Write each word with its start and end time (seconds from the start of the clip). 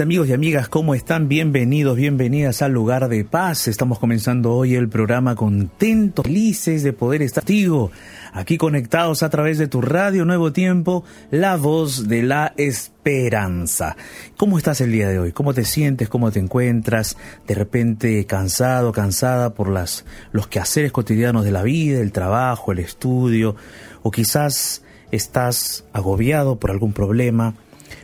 amigos 0.00 0.28
y 0.28 0.32
amigas, 0.32 0.68
¿cómo 0.68 0.94
están? 0.94 1.28
Bienvenidos, 1.28 1.96
bienvenidas 1.96 2.62
al 2.62 2.72
lugar 2.72 3.08
de 3.08 3.24
paz. 3.24 3.68
Estamos 3.68 3.98
comenzando 3.98 4.52
hoy 4.52 4.74
el 4.74 4.88
programa 4.88 5.34
contentos, 5.34 6.24
felices 6.24 6.82
de 6.82 6.92
poder 6.92 7.22
estar 7.22 7.42
contigo, 7.42 7.90
aquí 8.32 8.58
conectados 8.58 9.22
a 9.22 9.30
través 9.30 9.58
de 9.58 9.66
tu 9.66 9.80
radio 9.80 10.24
Nuevo 10.24 10.52
Tiempo, 10.52 11.04
la 11.30 11.56
voz 11.56 12.06
de 12.06 12.22
la 12.22 12.52
esperanza. 12.56 13.96
¿Cómo 14.36 14.58
estás 14.58 14.80
el 14.80 14.92
día 14.92 15.08
de 15.08 15.18
hoy? 15.18 15.32
¿Cómo 15.32 15.52
te 15.54 15.64
sientes? 15.64 16.08
¿Cómo 16.08 16.30
te 16.30 16.38
encuentras? 16.38 17.16
De 17.46 17.54
repente 17.54 18.24
cansado, 18.26 18.92
cansada 18.92 19.54
por 19.54 19.68
las, 19.68 20.04
los 20.32 20.46
quehaceres 20.46 20.92
cotidianos 20.92 21.44
de 21.44 21.50
la 21.50 21.62
vida, 21.62 22.00
el 22.00 22.12
trabajo, 22.12 22.72
el 22.72 22.78
estudio, 22.78 23.56
o 24.02 24.10
quizás 24.10 24.82
estás 25.10 25.84
agobiado 25.92 26.56
por 26.60 26.70
algún 26.70 26.92
problema 26.92 27.54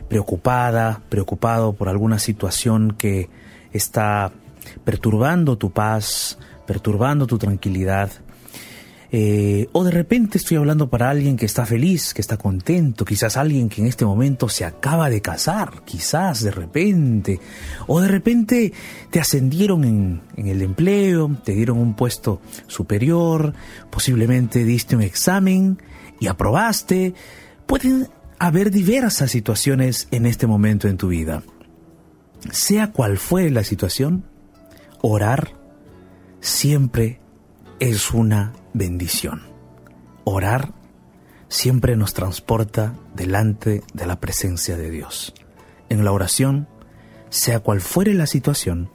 preocupada, 0.07 1.01
preocupado 1.09 1.73
por 1.73 1.89
alguna 1.89 2.19
situación 2.19 2.95
que 2.97 3.29
está 3.73 4.31
perturbando 4.83 5.57
tu 5.57 5.71
paz, 5.71 6.37
perturbando 6.65 7.27
tu 7.27 7.37
tranquilidad. 7.37 8.11
Eh, 9.11 9.69
o 9.71 9.83
de 9.83 9.91
repente 9.91 10.37
estoy 10.37 10.57
hablando 10.57 10.89
para 10.89 11.09
alguien 11.09 11.37
que 11.37 11.45
está 11.45 11.65
feliz, 11.65 12.13
que 12.13 12.21
está 12.21 12.37
contento, 12.37 13.05
quizás 13.05 13.37
alguien 13.37 13.69
que 13.69 13.81
en 13.81 13.87
este 13.87 14.03
momento 14.03 14.49
se 14.49 14.65
acaba 14.65 15.09
de 15.09 15.21
casar, 15.21 15.83
quizás 15.85 16.43
de 16.43 16.51
repente, 16.51 17.39
o 17.87 18.01
de 18.01 18.07
repente 18.07 18.73
te 19.11 19.21
ascendieron 19.21 19.85
en, 19.85 20.21
en 20.35 20.47
el 20.47 20.61
empleo, 20.61 21.31
te 21.45 21.53
dieron 21.53 21.77
un 21.77 21.93
puesto 21.93 22.41
superior, 22.67 23.53
posiblemente 23.89 24.65
diste 24.65 24.95
un 24.95 25.03
examen 25.03 25.81
y 26.19 26.27
aprobaste. 26.27 27.13
Pueden 27.67 28.09
haber 28.39 28.71
diversas 28.71 29.31
situaciones 29.31 30.07
en 30.11 30.25
este 30.25 30.47
momento 30.47 30.87
en 30.87 30.97
tu 30.97 31.07
vida. 31.07 31.43
Sea 32.51 32.91
cual 32.91 33.17
fuere 33.17 33.49
la 33.51 33.63
situación, 33.63 34.25
orar 35.01 35.53
siempre 36.41 37.19
es 37.79 38.11
una 38.11 38.53
bendición. 38.73 39.41
Orar 40.23 40.73
siempre 41.47 41.95
nos 41.95 42.13
transporta 42.13 42.95
delante 43.13 43.83
de 43.93 44.05
la 44.05 44.19
presencia 44.19 44.77
de 44.77 44.91
Dios. 44.91 45.33
En 45.89 46.03
la 46.03 46.11
oración, 46.11 46.67
sea 47.29 47.59
cual 47.59 47.81
fuere 47.81 48.13
la 48.13 48.27
situación, 48.27 48.89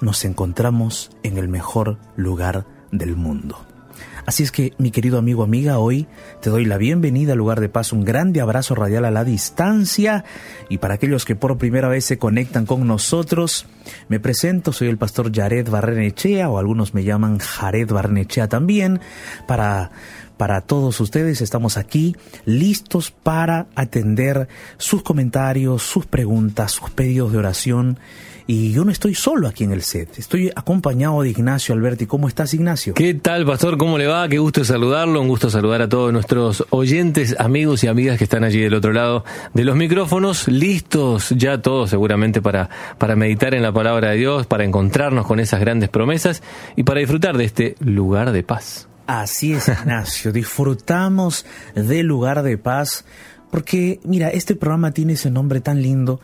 nos 0.00 0.24
encontramos 0.24 1.10
en 1.22 1.38
el 1.38 1.48
mejor 1.48 1.98
lugar 2.16 2.66
del 2.90 3.16
mundo. 3.16 3.64
Así 4.24 4.44
es 4.44 4.52
que, 4.52 4.72
mi 4.78 4.92
querido 4.92 5.18
amigo, 5.18 5.42
amiga, 5.42 5.78
hoy 5.78 6.06
te 6.40 6.48
doy 6.48 6.64
la 6.64 6.78
bienvenida 6.78 7.32
al 7.32 7.38
lugar 7.38 7.60
de 7.60 7.68
paz, 7.68 7.92
un 7.92 8.04
grande 8.04 8.40
abrazo 8.40 8.76
radial 8.76 9.04
a 9.04 9.10
la 9.10 9.24
distancia. 9.24 10.24
Y 10.68 10.78
para 10.78 10.94
aquellos 10.94 11.24
que 11.24 11.34
por 11.34 11.58
primera 11.58 11.88
vez 11.88 12.04
se 12.04 12.18
conectan 12.18 12.64
con 12.64 12.86
nosotros, 12.86 13.66
me 14.08 14.20
presento, 14.20 14.72
soy 14.72 14.88
el 14.88 14.96
pastor 14.96 15.32
Jared 15.34 15.68
Barrenechea, 15.68 16.48
o 16.48 16.58
algunos 16.58 16.94
me 16.94 17.02
llaman 17.02 17.38
Jared 17.38 17.90
Barrenechea 17.90 18.48
también, 18.48 19.00
para 19.48 19.90
para 20.36 20.60
todos 20.62 21.00
ustedes. 21.00 21.40
Estamos 21.40 21.76
aquí 21.76 22.16
listos 22.46 23.12
para 23.12 23.66
atender 23.76 24.48
sus 24.76 25.02
comentarios, 25.04 25.84
sus 25.84 26.06
preguntas, 26.06 26.72
sus 26.72 26.90
pedidos 26.90 27.30
de 27.30 27.38
oración 27.38 27.98
y 28.46 28.72
yo 28.72 28.84
no 28.84 28.90
estoy 28.90 29.14
solo 29.14 29.48
aquí 29.48 29.64
en 29.64 29.72
el 29.72 29.82
set, 29.82 30.18
estoy 30.18 30.50
acompañado 30.54 31.22
de 31.22 31.30
Ignacio 31.30 31.74
Alberti. 31.74 32.06
¿Cómo 32.06 32.28
estás, 32.28 32.54
Ignacio? 32.54 32.94
¿Qué 32.94 33.14
tal, 33.14 33.46
Pastor? 33.46 33.78
¿Cómo 33.78 33.98
le 33.98 34.06
va? 34.06 34.28
Qué 34.28 34.38
gusto 34.38 34.64
saludarlo, 34.64 35.20
un 35.20 35.28
gusto 35.28 35.50
saludar 35.50 35.82
a 35.82 35.88
todos 35.88 36.12
nuestros 36.12 36.64
oyentes, 36.70 37.36
amigos 37.38 37.84
y 37.84 37.88
amigas 37.88 38.18
que 38.18 38.24
están 38.24 38.44
allí 38.44 38.60
del 38.60 38.74
otro 38.74 38.92
lado 38.92 39.24
de 39.54 39.64
los 39.64 39.76
micrófonos, 39.76 40.48
listos 40.48 41.30
ya 41.36 41.60
todos 41.60 41.90
seguramente 41.90 42.42
para, 42.42 42.68
para 42.98 43.16
meditar 43.16 43.54
en 43.54 43.62
la 43.62 43.72
palabra 43.72 44.10
de 44.10 44.16
Dios, 44.16 44.46
para 44.46 44.64
encontrarnos 44.64 45.26
con 45.26 45.40
esas 45.40 45.60
grandes 45.60 45.88
promesas 45.88 46.42
y 46.76 46.82
para 46.82 47.00
disfrutar 47.00 47.36
de 47.36 47.44
este 47.44 47.76
lugar 47.80 48.32
de 48.32 48.42
paz. 48.42 48.88
Así 49.06 49.52
es, 49.52 49.68
Ignacio, 49.68 50.32
disfrutamos 50.32 51.44
del 51.74 52.06
lugar 52.06 52.42
de 52.42 52.58
paz 52.58 53.04
porque, 53.50 54.00
mira, 54.04 54.30
este 54.30 54.56
programa 54.56 54.92
tiene 54.92 55.12
ese 55.12 55.30
nombre 55.30 55.60
tan 55.60 55.82
lindo 55.82 56.20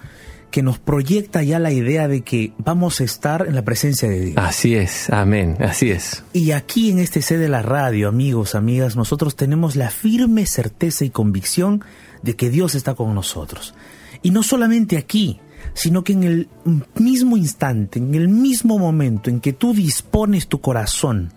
que 0.50 0.62
nos 0.62 0.78
proyecta 0.78 1.42
ya 1.42 1.58
la 1.58 1.72
idea 1.72 2.08
de 2.08 2.22
que 2.22 2.52
vamos 2.58 3.00
a 3.00 3.04
estar 3.04 3.46
en 3.46 3.54
la 3.54 3.62
presencia 3.62 4.08
de 4.08 4.20
Dios. 4.20 4.36
Así 4.38 4.74
es, 4.74 5.10
amén, 5.10 5.56
así 5.60 5.90
es. 5.90 6.24
Y 6.32 6.52
aquí 6.52 6.90
en 6.90 6.98
este 6.98 7.22
sede 7.22 7.40
de 7.40 7.48
la 7.48 7.62
radio, 7.62 8.08
amigos, 8.08 8.54
amigas, 8.54 8.96
nosotros 8.96 9.36
tenemos 9.36 9.76
la 9.76 9.90
firme 9.90 10.46
certeza 10.46 11.04
y 11.04 11.10
convicción 11.10 11.84
de 12.22 12.34
que 12.34 12.50
Dios 12.50 12.74
está 12.74 12.94
con 12.94 13.14
nosotros. 13.14 13.74
Y 14.22 14.30
no 14.30 14.42
solamente 14.42 14.96
aquí, 14.96 15.40
sino 15.74 16.02
que 16.02 16.12
en 16.12 16.24
el 16.24 16.48
mismo 16.94 17.36
instante, 17.36 17.98
en 17.98 18.14
el 18.14 18.28
mismo 18.28 18.78
momento 18.78 19.30
en 19.30 19.40
que 19.40 19.52
tú 19.52 19.74
dispones 19.74 20.48
tu 20.48 20.60
corazón 20.60 21.32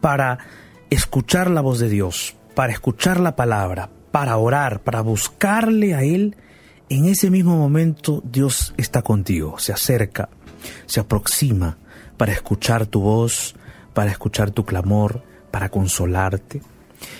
para 0.00 0.38
escuchar 0.90 1.50
la 1.50 1.60
voz 1.60 1.80
de 1.80 1.88
Dios, 1.88 2.36
para 2.54 2.72
escuchar 2.72 3.20
la 3.20 3.36
palabra, 3.36 3.90
para 4.10 4.36
orar, 4.36 4.80
para 4.82 5.00
buscarle 5.00 5.94
a 5.94 6.02
Él, 6.02 6.36
en 6.88 7.06
ese 7.06 7.30
mismo 7.30 7.56
momento 7.56 8.22
Dios 8.24 8.74
está 8.76 9.02
contigo, 9.02 9.58
se 9.58 9.72
acerca, 9.72 10.28
se 10.86 11.00
aproxima 11.00 11.78
para 12.16 12.32
escuchar 12.32 12.86
tu 12.86 13.00
voz, 13.00 13.54
para 13.92 14.10
escuchar 14.10 14.50
tu 14.50 14.64
clamor, 14.64 15.22
para 15.50 15.68
consolarte. 15.68 16.62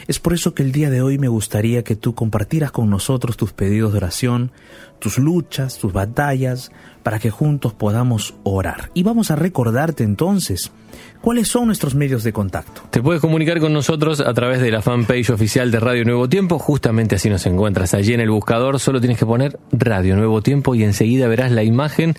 Es 0.06 0.18
por 0.18 0.32
eso 0.32 0.54
que 0.54 0.62
el 0.62 0.72
día 0.72 0.90
de 0.90 1.02
hoy 1.02 1.18
me 1.18 1.28
gustaría 1.28 1.84
que 1.84 1.96
tú 1.96 2.14
compartieras 2.14 2.72
con 2.72 2.90
nosotros 2.90 3.36
tus 3.36 3.52
pedidos 3.52 3.92
de 3.92 3.98
oración, 3.98 4.52
tus 4.98 5.18
luchas, 5.18 5.78
tus 5.78 5.92
batallas, 5.92 6.70
para 7.04 7.20
que 7.20 7.30
juntos 7.30 7.72
podamos 7.72 8.34
orar. 8.42 8.90
Y 8.94 9.04
vamos 9.04 9.30
a 9.30 9.36
recordarte 9.36 10.02
entonces 10.02 10.72
¿Cuáles 11.20 11.48
son 11.48 11.66
nuestros 11.66 11.94
medios 11.94 12.22
de 12.22 12.34
contacto? 12.34 12.82
Te 12.90 13.00
puedes 13.00 13.22
comunicar 13.22 13.58
con 13.58 13.72
nosotros 13.72 14.20
a 14.20 14.34
través 14.34 14.60
de 14.60 14.70
la 14.70 14.82
fanpage 14.82 15.30
oficial 15.30 15.70
de 15.70 15.80
Radio 15.80 16.04
Nuevo 16.04 16.28
Tiempo. 16.28 16.58
Justamente 16.58 17.14
así 17.14 17.30
nos 17.30 17.46
encuentras. 17.46 17.94
Allí 17.94 18.12
en 18.12 18.20
el 18.20 18.28
buscador 18.28 18.78
solo 18.78 19.00
tienes 19.00 19.18
que 19.18 19.24
poner 19.24 19.58
Radio 19.72 20.16
Nuevo 20.16 20.42
Tiempo 20.42 20.74
y 20.74 20.84
enseguida 20.84 21.26
verás 21.26 21.50
la 21.50 21.62
imagen 21.62 22.14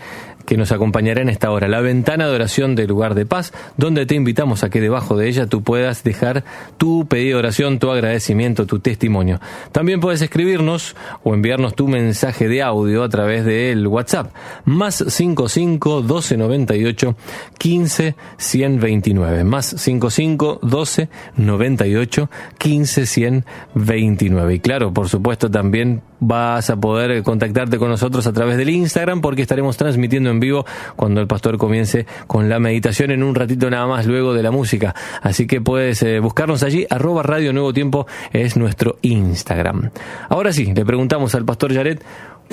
que 0.45 0.57
nos 0.57 0.71
acompañará 0.71 1.21
en 1.21 1.29
esta 1.29 1.51
hora, 1.51 1.67
la 1.67 1.81
ventana 1.81 2.27
de 2.27 2.35
oración 2.35 2.75
del 2.75 2.87
lugar 2.87 3.15
de 3.15 3.25
paz, 3.25 3.53
donde 3.77 4.05
te 4.05 4.15
invitamos 4.15 4.63
a 4.63 4.69
que 4.69 4.81
debajo 4.81 5.17
de 5.17 5.27
ella 5.27 5.47
tú 5.47 5.63
puedas 5.63 6.03
dejar 6.03 6.43
tu 6.77 7.07
pedido 7.07 7.37
de 7.37 7.39
oración, 7.39 7.79
tu 7.79 7.91
agradecimiento, 7.91 8.65
tu 8.65 8.79
testimonio. 8.79 9.39
También 9.71 9.99
puedes 9.99 10.21
escribirnos 10.21 10.95
o 11.23 11.33
enviarnos 11.33 11.75
tu 11.75 11.87
mensaje 11.87 12.47
de 12.47 12.61
audio 12.61 13.03
a 13.03 13.09
través 13.09 13.45
del 13.45 13.87
WhatsApp, 13.87 14.33
más 14.65 15.03
55 15.07 16.01
12 16.01 16.37
98 16.37 17.15
15 17.57 18.15
129, 18.37 19.43
más 19.43 19.65
55 19.65 20.59
12 20.61 21.09
98 21.37 22.29
15 22.57 23.05
129. 23.05 24.55
Y 24.55 24.59
claro, 24.59 24.93
por 24.93 25.09
supuesto 25.09 25.49
también 25.49 26.01
vas 26.19 26.69
a 26.69 26.75
poder 26.75 27.21
contactarte 27.23 27.77
con 27.77 27.89
nosotros 27.89 28.25
a 28.27 28.33
través 28.33 28.57
del 28.57 28.69
Instagram 28.69 29.21
porque 29.21 29.41
estaremos 29.41 29.77
transmitiendo 29.77 30.29
en 30.29 30.34
vivo 30.39 30.65
cuando 30.95 31.21
el 31.21 31.27
pastor 31.27 31.57
comience 31.57 32.05
con 32.27 32.49
la 32.49 32.59
meditación 32.59 33.11
en 33.11 33.23
un 33.23 33.35
ratito 33.35 33.69
nada 33.69 33.87
más 33.87 34.05
luego 34.05 34.33
de 34.33 34.43
la 34.43 34.51
música. 34.51 34.95
Así 35.21 35.47
que 35.47 35.61
puedes 35.61 36.01
eh, 36.03 36.19
buscarnos 36.19 36.63
allí, 36.63 36.85
arroba 36.89 37.23
Radio 37.23 37.53
Nuevo 37.53 37.73
Tiempo 37.73 38.07
es 38.31 38.57
nuestro 38.57 38.97
Instagram. 39.01 39.91
Ahora 40.29 40.53
sí, 40.53 40.73
le 40.73 40.85
preguntamos 40.85 41.35
al 41.35 41.45
pastor 41.45 41.73
Jared 41.73 41.99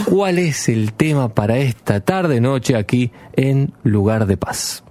cuál 0.08 0.38
es 0.38 0.68
el 0.68 0.92
tema 0.92 1.34
para 1.34 1.58
esta 1.58 2.00
tarde 2.00 2.40
noche 2.40 2.76
aquí 2.76 3.12
en 3.34 3.72
Lugar 3.82 4.26
de 4.26 4.36
Paz. 4.36 4.84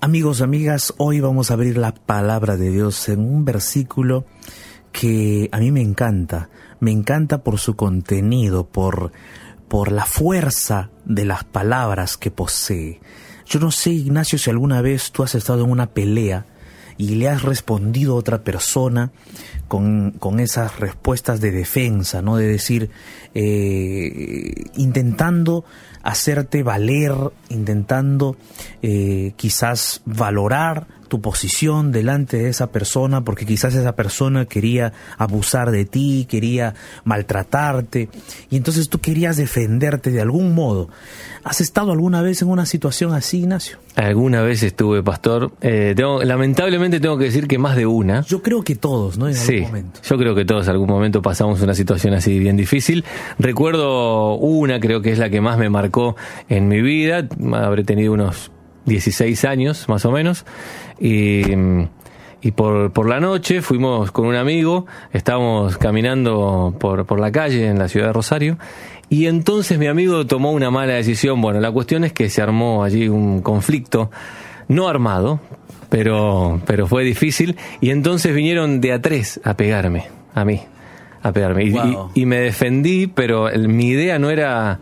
Amigos, 0.00 0.42
amigas, 0.42 0.94
hoy 0.98 1.20
vamos 1.20 1.50
a 1.50 1.54
abrir 1.54 1.78
la 1.78 1.92
palabra 1.92 2.56
de 2.56 2.70
Dios 2.70 3.08
en 3.08 3.20
un 3.20 3.44
versículo 3.44 4.24
que 4.92 5.48
a 5.52 5.58
mí 5.58 5.72
me 5.72 5.80
encanta 5.82 6.48
me 6.80 6.92
encanta 6.92 7.42
por 7.42 7.58
su 7.58 7.76
contenido, 7.76 8.66
por, 8.66 9.12
por 9.68 9.92
la 9.92 10.04
fuerza 10.04 10.90
de 11.04 11.24
las 11.24 11.44
palabras 11.44 12.16
que 12.16 12.30
posee. 12.30 13.00
Yo 13.46 13.60
no 13.60 13.70
sé, 13.70 13.90
Ignacio, 13.90 14.38
si 14.38 14.50
alguna 14.50 14.80
vez 14.82 15.12
tú 15.12 15.22
has 15.22 15.34
estado 15.34 15.64
en 15.64 15.70
una 15.70 15.86
pelea 15.86 16.46
y 16.98 17.16
le 17.16 17.28
has 17.28 17.42
respondido 17.42 18.14
a 18.14 18.16
otra 18.16 18.42
persona 18.42 19.12
con, 19.68 20.12
con 20.12 20.40
esas 20.40 20.78
respuestas 20.78 21.40
de 21.40 21.50
defensa, 21.50 22.22
¿no? 22.22 22.36
De 22.36 22.46
decir, 22.46 22.90
eh, 23.34 24.64
intentando 24.76 25.64
hacerte 26.02 26.62
valer, 26.62 27.12
intentando 27.48 28.36
eh, 28.82 29.32
quizás 29.36 30.02
valorar 30.04 30.86
tu 31.08 31.20
posición 31.20 31.92
delante 31.92 32.36
de 32.38 32.48
esa 32.48 32.70
persona, 32.72 33.22
porque 33.22 33.46
quizás 33.46 33.74
esa 33.74 33.94
persona 33.94 34.44
quería 34.46 34.92
abusar 35.18 35.70
de 35.70 35.84
ti, 35.84 36.26
quería 36.28 36.74
maltratarte, 37.04 38.08
y 38.50 38.56
entonces 38.56 38.88
tú 38.88 39.00
querías 39.00 39.36
defenderte 39.36 40.10
de 40.10 40.20
algún 40.20 40.54
modo. 40.54 40.88
¿Has 41.44 41.60
estado 41.60 41.92
alguna 41.92 42.22
vez 42.22 42.42
en 42.42 42.48
una 42.48 42.66
situación 42.66 43.14
así, 43.14 43.38
Ignacio? 43.38 43.78
Alguna 43.94 44.42
vez 44.42 44.62
estuve, 44.62 45.02
pastor. 45.02 45.52
Eh, 45.60 45.94
lamentablemente 46.24 46.98
tengo 46.98 47.16
que 47.18 47.24
decir 47.24 47.46
que 47.46 47.56
más 47.56 47.76
de 47.76 47.86
una. 47.86 48.22
Yo 48.22 48.42
creo 48.42 48.62
que 48.62 48.74
todos, 48.74 49.16
¿no? 49.16 49.32
sí, 49.32 49.55
sí, 49.58 49.66
momento. 49.66 50.00
Yo 50.02 50.16
creo 50.18 50.34
que 50.34 50.44
todos 50.44 50.66
en 50.66 50.72
algún 50.72 50.88
momento 50.88 51.22
pasamos 51.22 51.60
una 51.60 51.74
situación 51.74 52.14
así 52.14 52.38
bien 52.38 52.56
difícil. 52.56 53.04
Recuerdo 53.38 54.34
una, 54.36 54.80
creo 54.80 55.02
que 55.02 55.12
es 55.12 55.18
la 55.18 55.30
que 55.30 55.40
más 55.40 55.58
me 55.58 55.68
marcó 55.68 56.16
en 56.48 56.68
mi 56.68 56.80
vida. 56.82 57.26
Habré 57.54 57.84
tenido 57.84 58.12
unos 58.12 58.50
16 58.86 59.44
años, 59.44 59.88
más 59.88 60.04
o 60.04 60.12
menos. 60.12 60.44
Y, 61.00 61.42
y 62.40 62.52
por, 62.52 62.92
por 62.92 63.08
la 63.08 63.20
noche 63.20 63.62
fuimos 63.62 64.10
con 64.12 64.26
un 64.26 64.36
amigo, 64.36 64.86
estábamos 65.12 65.78
caminando 65.78 66.74
por, 66.78 67.06
por 67.06 67.20
la 67.20 67.32
calle 67.32 67.66
en 67.66 67.78
la 67.78 67.88
ciudad 67.88 68.08
de 68.08 68.12
Rosario. 68.12 68.58
Y 69.08 69.26
entonces 69.26 69.78
mi 69.78 69.86
amigo 69.86 70.26
tomó 70.26 70.52
una 70.52 70.70
mala 70.70 70.94
decisión. 70.94 71.40
Bueno, 71.40 71.60
la 71.60 71.70
cuestión 71.70 72.04
es 72.04 72.12
que 72.12 72.28
se 72.28 72.42
armó 72.42 72.82
allí 72.82 73.08
un 73.08 73.40
conflicto 73.40 74.10
no 74.68 74.88
armado, 74.88 75.40
pero, 75.88 76.60
pero 76.66 76.86
fue 76.86 77.04
difícil. 77.04 77.56
Y 77.80 77.90
entonces 77.90 78.34
vinieron 78.34 78.80
de 78.80 78.92
a 78.92 79.00
tres 79.02 79.40
a 79.44 79.54
pegarme, 79.56 80.04
a 80.34 80.44
mí, 80.44 80.60
a 81.22 81.32
pegarme. 81.32 81.64
Y, 81.64 81.70
Wow. 81.70 82.10
y- 82.14 82.22
y 82.22 82.26
me 82.26 82.38
defendí, 82.40 83.06
pero 83.06 83.48
el- 83.48 83.68
mi 83.68 83.86
idea 83.88 84.18
no 84.18 84.30
era 84.30 84.80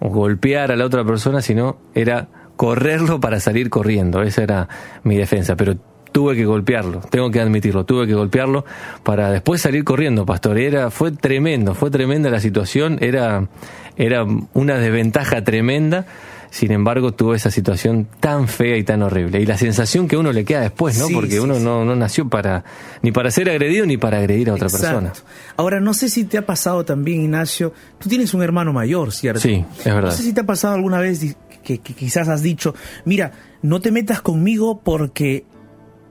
golpear 0.00 0.72
a 0.72 0.76
la 0.76 0.84
otra 0.86 1.04
persona, 1.04 1.42
sino 1.42 1.76
era 1.94 2.28
correrlo 2.56 3.20
para 3.20 3.40
salir 3.40 3.70
corriendo. 3.70 4.22
Esa 4.22 4.42
era 4.42 4.68
mi 5.02 5.16
defensa. 5.16 5.56
Pero 5.56 5.76
tuve 6.12 6.34
que 6.36 6.44
golpearlo, 6.44 7.00
tengo 7.10 7.30
que 7.30 7.40
admitirlo, 7.40 7.84
tuve 7.84 8.06
que 8.06 8.14
golpearlo 8.14 8.64
para 9.04 9.30
después 9.30 9.60
salir 9.60 9.84
corriendo, 9.84 10.26
pastor. 10.26 10.58
Era, 10.58 10.90
fue 10.90 11.12
tremendo, 11.12 11.74
fue 11.74 11.90
tremenda 11.90 12.30
la 12.30 12.40
situación, 12.40 12.98
era, 13.00 13.46
era 13.96 14.24
una 14.52 14.74
desventaja 14.78 15.44
tremenda. 15.44 16.06
Sin 16.50 16.72
embargo, 16.72 17.12
tuve 17.12 17.36
esa 17.36 17.50
situación 17.50 18.08
tan 18.18 18.48
fea 18.48 18.76
y 18.76 18.82
tan 18.82 19.02
horrible. 19.02 19.40
Y 19.40 19.46
la 19.46 19.56
sensación 19.56 20.08
que 20.08 20.16
uno 20.16 20.32
le 20.32 20.44
queda 20.44 20.60
después, 20.60 20.98
¿no? 20.98 21.06
Sí, 21.06 21.14
Porque 21.14 21.32
sí, 21.32 21.38
uno 21.38 21.54
sí. 21.54 21.62
no, 21.62 21.84
no 21.84 21.94
nació 21.94 22.28
para 22.28 22.64
ni 23.02 23.12
para 23.12 23.30
ser 23.30 23.48
agredido 23.48 23.86
ni 23.86 23.96
para 23.96 24.18
agredir 24.18 24.50
a 24.50 24.54
otra 24.54 24.66
Exacto. 24.66 25.00
persona. 25.00 25.12
Ahora, 25.56 25.78
no 25.78 25.94
sé 25.94 26.08
si 26.08 26.24
te 26.24 26.38
ha 26.38 26.46
pasado 26.46 26.84
también, 26.84 27.22
Ignacio. 27.22 27.72
Tú 27.98 28.08
tienes 28.08 28.34
un 28.34 28.42
hermano 28.42 28.72
mayor, 28.72 29.12
¿cierto? 29.12 29.40
Sí, 29.40 29.64
es 29.78 29.84
verdad. 29.84 30.10
No 30.10 30.16
sé 30.16 30.24
si 30.24 30.32
te 30.32 30.40
ha 30.40 30.46
pasado 30.46 30.74
alguna 30.74 30.98
vez 30.98 31.36
que, 31.62 31.78
que 31.78 31.94
quizás 31.94 32.28
has 32.28 32.42
dicho, 32.42 32.74
mira, 33.04 33.30
no 33.62 33.80
te 33.80 33.92
metas 33.92 34.20
conmigo 34.20 34.80
porque 34.82 35.44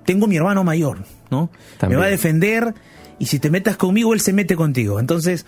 tengo 0.05 0.25
mi 0.25 0.37
hermano 0.37 0.63
mayor, 0.63 0.99
¿no? 1.29 1.49
También. 1.77 1.99
Me 1.99 2.03
va 2.03 2.07
a 2.07 2.11
defender 2.11 2.73
y 3.19 3.25
si 3.25 3.39
te 3.39 3.49
metas 3.49 3.77
conmigo, 3.77 4.13
él 4.13 4.21
se 4.21 4.33
mete 4.33 4.55
contigo. 4.55 4.99
Entonces, 4.99 5.45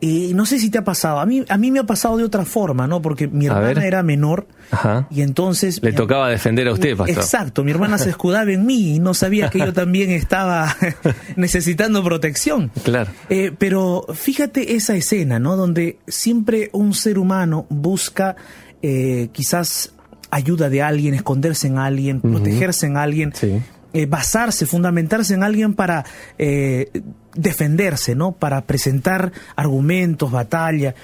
eh, 0.00 0.32
no 0.34 0.44
sé 0.44 0.58
si 0.58 0.70
te 0.70 0.78
ha 0.78 0.84
pasado. 0.84 1.20
A 1.20 1.26
mí, 1.26 1.44
a 1.48 1.56
mí 1.56 1.70
me 1.70 1.78
ha 1.78 1.84
pasado 1.84 2.16
de 2.16 2.24
otra 2.24 2.44
forma, 2.44 2.86
¿no? 2.86 3.00
Porque 3.00 3.28
mi 3.28 3.46
hermana 3.46 3.86
era 3.86 4.02
menor 4.02 4.48
Ajá. 4.72 5.06
y 5.10 5.22
entonces... 5.22 5.80
Le 5.82 5.92
tocaba 5.92 6.28
defender 6.28 6.66
a 6.68 6.72
usted, 6.72 6.96
pastor. 6.96 7.16
Exacto, 7.16 7.64
mi 7.64 7.70
hermana 7.70 7.98
se 7.98 8.10
escudaba 8.10 8.50
en 8.50 8.66
mí 8.66 8.96
y 8.96 8.98
no 8.98 9.14
sabía 9.14 9.48
que 9.50 9.60
yo 9.60 9.72
también 9.72 10.10
estaba 10.10 10.76
necesitando 11.36 12.02
protección. 12.02 12.70
Claro. 12.82 13.10
Eh, 13.28 13.52
pero 13.56 14.06
fíjate 14.12 14.74
esa 14.74 14.94
escena, 14.96 15.38
¿no? 15.38 15.56
Donde 15.56 15.98
siempre 16.08 16.70
un 16.72 16.94
ser 16.94 17.18
humano 17.18 17.66
busca 17.68 18.36
eh, 18.82 19.28
quizás 19.32 19.94
ayuda 20.32 20.70
de 20.70 20.82
alguien, 20.82 21.14
esconderse 21.14 21.66
en 21.68 21.78
alguien, 21.78 22.20
protegerse 22.20 22.86
en 22.86 22.96
alguien, 22.96 23.32
Sí. 23.34 23.60
Eh, 23.92 24.06
basarse, 24.06 24.66
fundamentarse 24.66 25.34
en 25.34 25.42
alguien 25.42 25.74
para 25.74 26.04
eh, 26.38 26.90
defenderse, 27.34 28.14
¿no? 28.14 28.32
Para 28.32 28.62
presentar 28.66 29.32
argumentos, 29.56 30.30
batalla. 30.30 30.94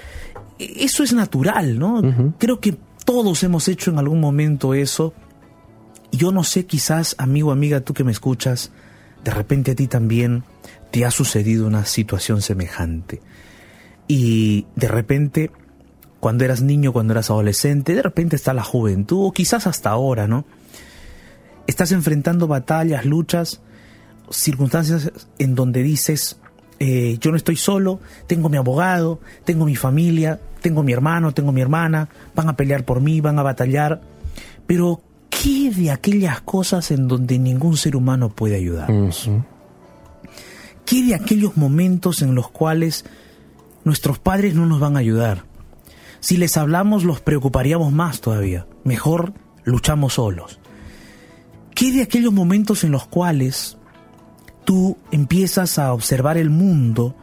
E- 0.57 0.83
Eso 0.85 1.03
es 1.03 1.13
natural, 1.13 1.77
¿no? 1.79 2.01
Creo 2.37 2.59
que 2.59 2.77
todos 3.05 3.43
hemos 3.43 3.67
hecho 3.67 3.91
en 3.91 3.99
algún 3.99 4.19
momento 4.19 4.73
eso. 4.73 5.13
Yo 6.11 6.31
no 6.31 6.43
sé, 6.43 6.65
quizás, 6.65 7.15
amigo, 7.19 7.51
amiga, 7.51 7.81
tú 7.81 7.93
que 7.93 8.03
me 8.03 8.11
escuchas, 8.11 8.71
de 9.23 9.31
repente 9.31 9.71
a 9.71 9.75
ti 9.75 9.87
también 9.87 10.43
te 10.91 11.05
ha 11.05 11.11
sucedido 11.11 11.67
una 11.67 11.85
situación 11.85 12.41
semejante. 12.41 13.21
Y 14.07 14.65
de 14.75 14.87
repente, 14.87 15.51
cuando 16.19 16.43
eras 16.45 16.61
niño, 16.61 16.91
cuando 16.93 17.13
eras 17.13 17.29
adolescente, 17.29 17.93
de 17.93 18.01
repente 18.01 18.35
está 18.35 18.53
la 18.55 18.63
juventud, 18.63 19.27
o 19.27 19.31
quizás 19.31 19.67
hasta 19.67 19.91
ahora, 19.91 20.27
¿no? 20.27 20.45
Estás 21.69 21.91
enfrentando 21.91 22.47
batallas, 22.47 23.05
luchas, 23.05 23.61
circunstancias 24.31 25.11
en 25.37 25.53
donde 25.53 25.83
dices, 25.83 26.39
eh, 26.79 27.19
yo 27.21 27.29
no 27.29 27.37
estoy 27.37 27.57
solo, 27.57 27.99
tengo 28.25 28.49
mi 28.49 28.57
abogado, 28.57 29.19
tengo 29.45 29.65
mi 29.65 29.75
familia, 29.75 30.39
tengo 30.63 30.81
mi 30.81 30.93
hermano, 30.93 31.31
tengo 31.31 31.51
mi 31.51 31.61
hermana, 31.61 32.09
van 32.33 32.49
a 32.49 32.57
pelear 32.57 32.85
por 32.85 33.01
mí, 33.01 33.21
van 33.21 33.37
a 33.37 33.43
batallar, 33.43 34.01
pero 34.65 35.03
¿qué 35.29 35.69
de 35.69 35.91
aquellas 35.91 36.41
cosas 36.41 36.89
en 36.89 37.07
donde 37.07 37.37
ningún 37.37 37.77
ser 37.77 37.95
humano 37.95 38.29
puede 38.29 38.55
ayudar? 38.55 38.89
Ujú. 38.89 39.43
¿Qué 40.87 41.03
de 41.03 41.13
aquellos 41.13 41.55
momentos 41.55 42.23
en 42.23 42.33
los 42.33 42.49
cuales 42.49 43.05
nuestros 43.83 44.17
padres 44.17 44.55
no 44.55 44.65
nos 44.65 44.79
van 44.79 44.95
a 44.95 45.01
ayudar? 45.01 45.43
Si 46.19 46.35
les 46.35 46.57
hablamos 46.57 47.03
los 47.03 47.21
preocuparíamos 47.21 47.93
más 47.93 48.21
todavía. 48.21 48.65
Mejor 48.83 49.33
luchamos 49.65 50.15
solos. 50.15 50.59
¿Qué 51.79 51.93
de 51.93 52.01
aquellos 52.01 52.33
momentos 52.33 52.83
en 52.83 52.91
los 52.91 53.07
cuales 53.07 53.77
tú 54.65 54.97
empiezas 55.11 55.79
a 55.79 55.93
observar 55.93 56.37
el 56.37 56.49
mundo, 56.49 57.15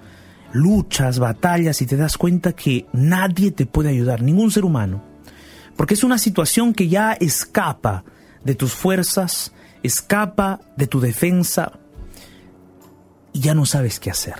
luchas, 0.50 1.18
batallas 1.18 1.82
y 1.82 1.86
te 1.86 1.98
das 1.98 2.16
cuenta 2.16 2.54
que 2.54 2.86
nadie 2.94 3.50
te 3.50 3.66
puede 3.66 3.90
ayudar, 3.90 4.22
ningún 4.22 4.50
ser 4.50 4.64
humano? 4.64 5.02
Porque 5.76 5.92
es 5.92 6.04
una 6.04 6.16
situación 6.16 6.72
que 6.72 6.88
ya 6.88 7.12
escapa 7.12 8.02
de 8.44 8.54
tus 8.54 8.72
fuerzas, 8.72 9.52
escapa 9.82 10.62
de 10.78 10.86
tu 10.86 11.00
defensa, 11.00 11.72
y 13.34 13.40
ya 13.40 13.54
no 13.54 13.66
sabes 13.66 14.00
qué 14.00 14.10
hacer. 14.10 14.36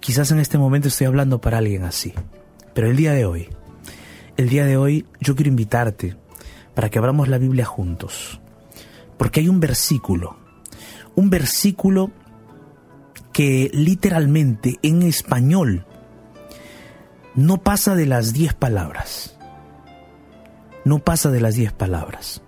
Quizás 0.00 0.32
en 0.32 0.40
este 0.40 0.58
momento 0.58 0.88
estoy 0.88 1.06
hablando 1.06 1.40
para 1.40 1.58
alguien 1.58 1.84
así. 1.84 2.12
Pero 2.74 2.90
el 2.90 2.96
día 2.96 3.12
de 3.12 3.24
hoy, 3.24 3.48
el 4.36 4.48
día 4.48 4.64
de 4.64 4.76
hoy 4.76 5.06
yo 5.20 5.36
quiero 5.36 5.48
invitarte 5.48 6.16
para 6.74 6.90
que 6.90 6.98
abramos 6.98 7.28
la 7.28 7.38
Biblia 7.38 7.64
juntos. 7.64 8.41
Porque 9.22 9.38
hay 9.38 9.48
un 9.48 9.60
versículo, 9.60 10.36
un 11.14 11.30
versículo 11.30 12.10
que 13.32 13.70
literalmente 13.72 14.80
en 14.82 15.02
español 15.02 15.86
no 17.36 17.58
pasa 17.58 17.94
de 17.94 18.06
las 18.06 18.32
diez 18.32 18.52
palabras. 18.52 19.38
No 20.84 20.98
pasa 20.98 21.30
de 21.30 21.40
las 21.40 21.54
diez 21.54 21.72
palabras. 21.72 22.42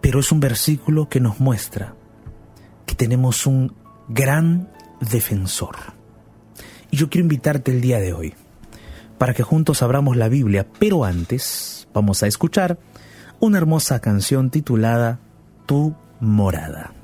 Pero 0.00 0.20
es 0.20 0.32
un 0.32 0.40
versículo 0.40 1.10
que 1.10 1.20
nos 1.20 1.38
muestra 1.38 1.94
que 2.86 2.94
tenemos 2.94 3.46
un 3.46 3.74
gran 4.08 4.70
defensor. 5.02 5.76
Y 6.90 6.96
yo 6.96 7.10
quiero 7.10 7.26
invitarte 7.26 7.72
el 7.72 7.82
día 7.82 7.98
de 7.98 8.14
hoy 8.14 8.32
para 9.18 9.34
que 9.34 9.42
juntos 9.42 9.82
abramos 9.82 10.16
la 10.16 10.30
Biblia, 10.30 10.66
pero 10.78 11.04
antes 11.04 11.88
vamos 11.92 12.22
a 12.22 12.26
escuchar 12.26 12.78
una 13.40 13.58
hermosa 13.58 14.00
canción 14.00 14.50
titulada 14.50 15.18
Tu 15.66 15.94
morada. 16.20 16.99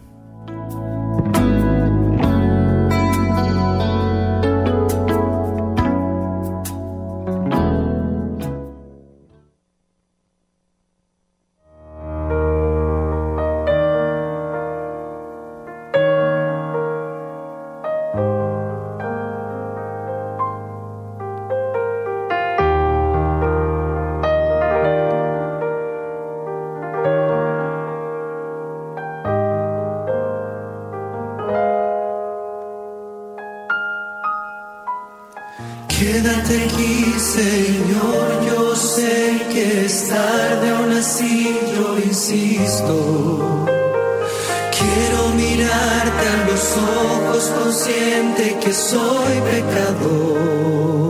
Quiero 44.95 45.29
mirarte 45.31 46.29
a 46.29 46.47
los 46.47 46.77
ojos, 46.77 47.45
consciente 47.59 48.57
que 48.63 48.73
soy 48.73 49.35
pecador. 49.51 51.06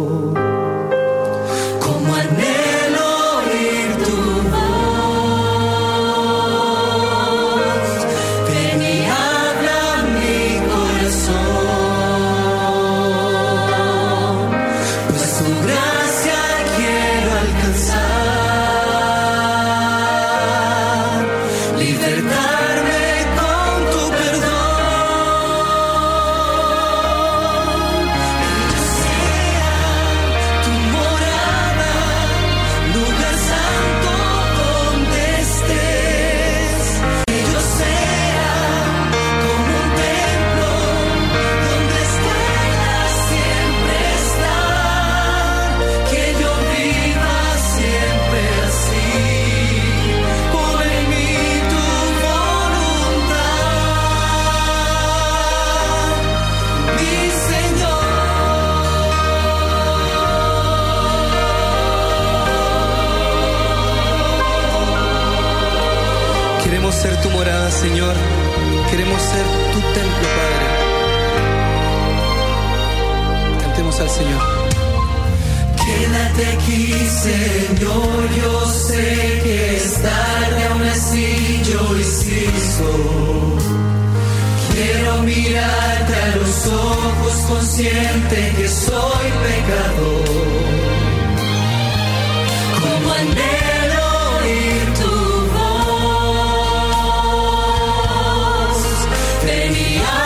Ven 99.57 99.75
y 99.75 100.26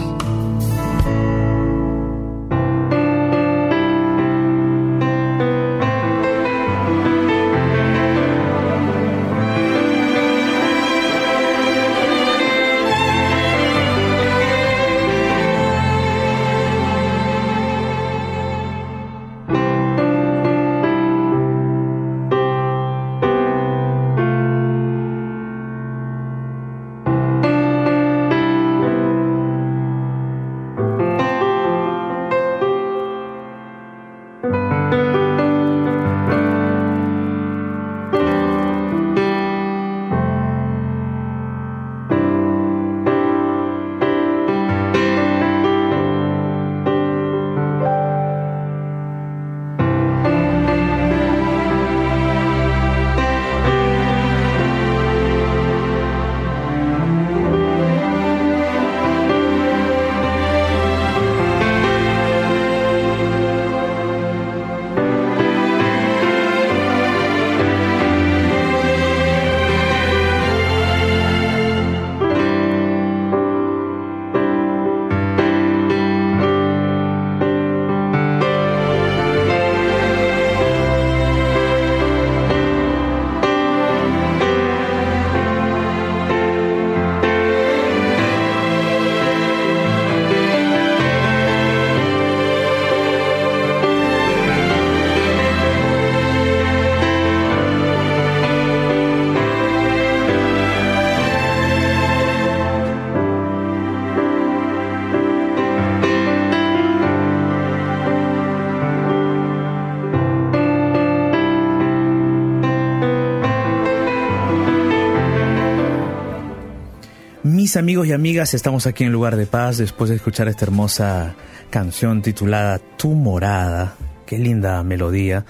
Amigos 117.77 118.07
y 118.07 118.11
amigas, 118.11 118.53
estamos 118.53 118.85
aquí 118.85 119.05
en 119.05 119.13
Lugar 119.13 119.37
de 119.37 119.45
Paz 119.45 119.77
después 119.77 120.09
de 120.09 120.17
escuchar 120.17 120.49
esta 120.49 120.65
hermosa 120.65 121.35
canción 121.69 122.21
titulada 122.21 122.79
Tu 122.97 123.11
Morada. 123.11 123.95
Qué 124.25 124.37
linda 124.37 124.83
melodía. 124.83 125.45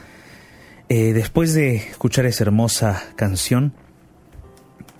Eh, 0.88 1.13
después 1.13 1.54
de 1.54 1.78
escuchar 1.78 2.25
esa 2.28 2.44
hermosa 2.44 3.01
canción, 3.16 3.74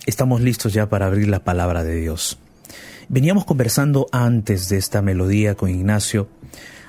estamos 0.04 0.40
listos 0.40 0.72
ya 0.72 0.88
para 0.88 1.06
abrir 1.06 1.28
la 1.28 1.44
palabra 1.44 1.84
de 1.84 1.94
Dios. 1.94 2.40
Veníamos 3.08 3.44
conversando 3.44 4.08
antes 4.10 4.68
de 4.68 4.78
esta 4.78 5.00
melodía 5.00 5.54
con 5.54 5.70
Ignacio 5.70 6.28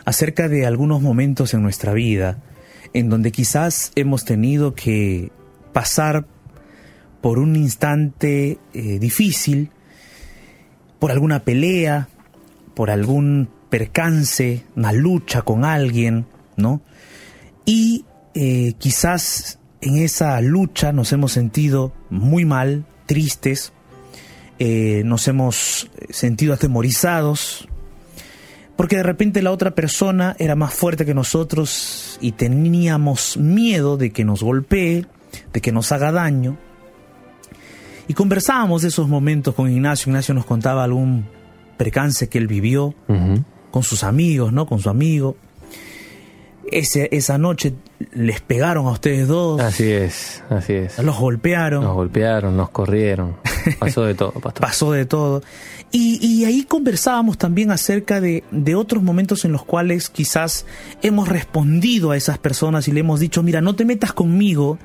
acerca 0.03 0.49
de 0.49 0.65
algunos 0.65 1.01
momentos 1.01 1.53
en 1.53 1.61
nuestra 1.61 1.93
vida 1.93 2.41
en 2.93 3.09
donde 3.09 3.31
quizás 3.31 3.91
hemos 3.95 4.25
tenido 4.25 4.73
que 4.73 5.31
pasar 5.73 6.25
por 7.21 7.39
un 7.39 7.55
instante 7.55 8.57
eh, 8.73 8.99
difícil, 8.99 9.69
por 11.03 11.11
alguna 11.11 11.43
pelea, 11.43 12.07
por 12.75 12.89
algún 12.89 13.49
percance, 13.69 14.63
una 14.77 14.93
lucha 14.93 15.41
con 15.41 15.65
alguien, 15.65 16.25
¿no? 16.55 16.79
Y 17.65 18.05
eh, 18.35 18.75
quizás 18.77 19.59
en 19.81 19.97
esa 19.97 20.39
lucha 20.39 20.93
nos 20.93 21.11
hemos 21.11 21.33
sentido 21.33 21.91
muy 22.09 22.45
mal, 22.45 22.85
tristes, 23.05 23.73
eh, 24.59 25.01
nos 25.03 25.27
hemos 25.27 25.91
sentido 26.09 26.53
atemorizados, 26.53 27.67
porque 28.77 28.95
de 28.95 29.03
repente 29.03 29.41
la 29.41 29.51
otra 29.51 29.75
persona 29.75 30.37
era 30.39 30.55
más 30.55 30.73
fuerte 30.73 31.05
que 31.05 31.13
nosotros 31.13 32.17
y 32.21 32.31
teníamos 32.31 33.35
miedo 33.35 33.97
de 33.97 34.13
que 34.13 34.23
nos 34.23 34.41
golpee, 34.41 35.05
de 35.51 35.59
que 35.59 35.73
nos 35.73 35.91
haga 35.91 36.13
daño. 36.13 36.57
Y 38.07 38.13
conversábamos 38.13 38.81
de 38.81 38.89
esos 38.89 39.07
momentos 39.07 39.55
con 39.55 39.71
Ignacio. 39.71 40.09
Ignacio 40.09 40.33
nos 40.33 40.45
contaba 40.45 40.83
algún 40.83 41.25
percance 41.77 42.29
que 42.29 42.37
él 42.37 42.47
vivió 42.47 42.93
con 43.71 43.83
sus 43.83 44.03
amigos, 44.03 44.53
¿no? 44.53 44.65
Con 44.65 44.79
su 44.79 44.89
amigo 44.89 45.35
esa 46.73 47.37
noche 47.37 47.73
les 48.13 48.41
pegaron 48.41 48.87
a 48.87 48.91
ustedes 48.91 49.27
dos. 49.27 49.61
Así 49.61 49.91
es, 49.91 50.43
así 50.49 50.73
es. 50.73 50.97
Los 50.99 51.17
golpearon. 51.17 51.83
Nos 51.83 51.93
golpearon, 51.93 52.57
nos 52.57 52.69
corrieron. 52.69 53.37
Pasó 53.79 54.03
de 54.03 54.15
todo, 54.15 54.31
pastor. 54.31 54.61
Pasó 54.61 54.91
de 54.91 55.05
todo. 55.05 55.41
Y, 55.95 56.43
ahí 56.45 56.63
conversábamos 56.63 57.37
también 57.37 57.69
acerca 57.69 58.19
de, 58.19 58.43
de, 58.49 58.73
otros 58.73 59.03
momentos 59.03 59.45
en 59.45 59.51
los 59.51 59.63
cuales 59.63 60.09
quizás 60.09 60.65
hemos 61.03 61.29
respondido 61.29 62.09
a 62.09 62.17
esas 62.17 62.39
personas 62.39 62.87
y 62.87 62.91
le 62.91 63.01
hemos 63.01 63.19
dicho, 63.19 63.43
mira, 63.43 63.61
no 63.61 63.75
te 63.75 63.85
metas 63.85 64.11
conmigo 64.11 64.79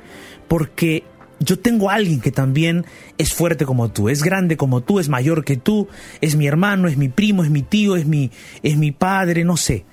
porque 0.49 1.05
yo 1.41 1.59
tengo 1.59 1.91
a 1.91 1.95
alguien 1.95 2.21
que 2.21 2.33
también 2.33 2.85
es 3.17 3.33
fuerte 3.33 3.65
como 3.65 3.91
tú, 3.91 4.09
es 4.09 4.23
grande 4.23 4.57
como 4.57 4.83
tú, 4.83 4.99
es 4.99 5.09
mayor 5.09 5.45
que 5.45 5.57
tú, 5.57 5.89
es 6.21 6.37
mi 6.37 6.47
hermano, 6.47 6.89
es 6.89 6.97
mi 6.97 7.09
primo, 7.09 7.45
es 7.45 7.51
mi 7.51 7.63
tío, 7.63 7.97
es 7.97 8.07
mi, 8.07 8.31
es 8.63 8.77
mi 8.77 8.93
padre, 8.93 9.45
no 9.45 9.57
sé 9.57 9.85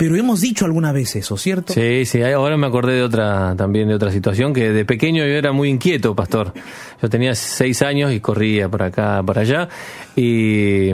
pero 0.00 0.16
hemos 0.16 0.40
dicho 0.40 0.64
alguna 0.64 0.92
vez 0.92 1.14
eso, 1.14 1.36
¿cierto? 1.36 1.74
Sí, 1.74 2.06
sí, 2.06 2.22
ahora 2.22 2.56
me 2.56 2.66
acordé 2.66 2.94
de 2.94 3.02
otra, 3.02 3.54
también 3.54 3.86
de 3.86 3.94
otra 3.94 4.10
situación, 4.10 4.54
que 4.54 4.70
de 4.70 4.86
pequeño 4.86 5.26
yo 5.26 5.34
era 5.34 5.52
muy 5.52 5.68
inquieto, 5.68 6.16
pastor. 6.16 6.54
Yo 7.02 7.10
tenía 7.10 7.34
seis 7.34 7.82
años 7.82 8.10
y 8.10 8.18
corría 8.18 8.70
por 8.70 8.82
acá, 8.82 9.22
por 9.22 9.38
allá, 9.38 9.68
y 10.16 10.88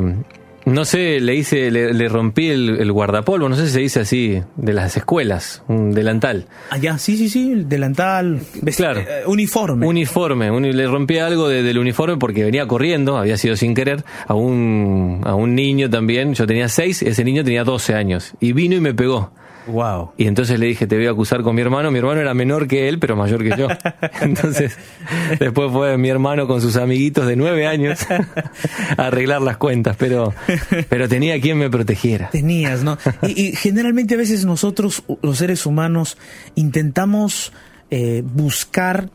no 0.66 0.84
sé, 0.84 1.20
le 1.20 1.36
hice, 1.36 1.70
le, 1.70 2.08
rompí 2.08 2.48
el, 2.48 2.90
guardapolvo, 2.90 3.48
no 3.48 3.54
sé 3.54 3.66
si 3.66 3.72
se 3.72 3.80
dice 3.80 4.00
así, 4.00 4.42
de 4.56 4.72
las 4.72 4.96
escuelas, 4.96 5.62
un 5.68 5.92
delantal. 5.92 6.46
Ah, 6.70 6.76
ya, 6.76 6.98
sí, 6.98 7.16
sí, 7.16 7.28
sí, 7.28 7.52
delantal, 7.54 8.40
claro. 8.76 9.00
Eh, 9.00 9.22
uniforme. 9.26 9.86
Uniforme, 9.86 10.50
le 10.72 10.86
rompí 10.88 11.18
algo 11.18 11.48
del 11.48 11.78
uniforme 11.78 12.16
porque 12.16 12.42
venía 12.42 12.66
corriendo, 12.66 13.16
había 13.16 13.36
sido 13.36 13.54
sin 13.54 13.74
querer, 13.74 14.04
a 14.26 14.34
un, 14.34 15.20
a 15.24 15.36
un 15.36 15.54
niño 15.54 15.88
también, 15.88 16.34
yo 16.34 16.48
tenía 16.48 16.68
seis, 16.68 17.00
ese 17.00 17.24
niño 17.24 17.44
tenía 17.44 17.62
doce 17.62 17.94
años, 17.94 18.34
y 18.40 18.52
vino 18.52 18.74
y 18.74 18.80
me 18.80 18.92
pegó. 18.92 19.30
Wow. 19.66 20.12
Y 20.16 20.26
entonces 20.26 20.58
le 20.58 20.66
dije, 20.66 20.86
te 20.86 20.96
voy 20.96 21.06
a 21.06 21.10
acusar 21.10 21.42
con 21.42 21.54
mi 21.54 21.62
hermano. 21.62 21.90
Mi 21.90 21.98
hermano 21.98 22.20
era 22.20 22.34
menor 22.34 22.68
que 22.68 22.88
él, 22.88 22.98
pero 22.98 23.16
mayor 23.16 23.42
que 23.42 23.56
yo. 23.56 23.68
Entonces, 24.20 24.76
después 25.38 25.72
fue 25.72 25.98
mi 25.98 26.08
hermano 26.08 26.46
con 26.46 26.60
sus 26.60 26.76
amiguitos 26.76 27.26
de 27.26 27.36
nueve 27.36 27.66
años 27.66 27.98
a 28.96 29.06
arreglar 29.06 29.42
las 29.42 29.56
cuentas, 29.56 29.96
pero, 29.98 30.32
pero 30.88 31.08
tenía 31.08 31.40
quien 31.40 31.58
me 31.58 31.70
protegiera. 31.70 32.30
Tenías, 32.30 32.82
¿no? 32.82 32.98
Y, 33.22 33.52
generalmente 33.56 34.14
a 34.14 34.18
veces 34.18 34.44
nosotros, 34.44 35.02
los 35.22 35.38
seres 35.38 35.66
humanos, 35.66 36.16
intentamos 36.54 37.52
eh, 37.90 38.22
buscar 38.24 39.10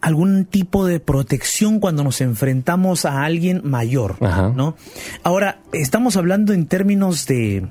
algún 0.00 0.44
tipo 0.44 0.86
de 0.86 1.00
protección 1.00 1.80
cuando 1.80 2.04
nos 2.04 2.20
enfrentamos 2.20 3.04
a 3.04 3.24
alguien 3.24 3.62
mayor, 3.64 4.16
¿no? 4.20 4.76
Ahora, 5.22 5.58
estamos 5.72 6.16
hablando 6.16 6.52
en 6.52 6.66
términos 6.66 7.26
de 7.26 7.66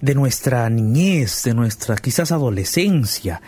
de 0.00 0.14
nuestra 0.14 0.68
niñez, 0.70 1.42
de 1.42 1.54
nuestra 1.54 1.96
quizás 1.96 2.32
adolescencia, 2.32 3.40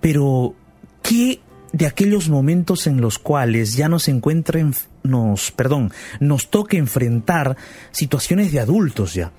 pero 0.00 0.54
¿qué 1.02 1.40
de 1.72 1.86
aquellos 1.86 2.28
momentos 2.28 2.86
en 2.86 3.00
los 3.00 3.18
cuales 3.18 3.76
ya 3.76 3.88
nos 3.88 4.08
encuentren, 4.08 4.74
nos, 5.02 5.50
perdón, 5.50 5.92
nos 6.20 6.48
toque 6.48 6.78
enfrentar 6.78 7.56
situaciones 7.90 8.52
de 8.52 8.60
adultos 8.60 9.14
ya. 9.14 9.32